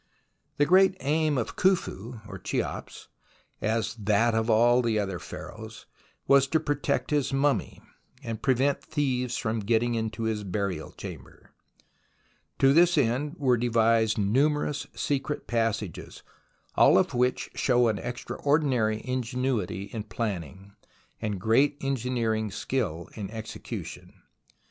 [0.57, 3.07] The great aim of Khufu, or Cheops,
[3.61, 5.85] as that of all the other Pharaohs,
[6.27, 7.79] was to protect his mummy,
[8.23, 11.51] and prevent thieves getting into his burial chamber.
[12.57, 16.23] To this end were devised numerous secret passages,
[16.73, 20.73] all of which show an extraordinary ingenuity in planning,
[21.21, 24.23] and great engineering skill in execution.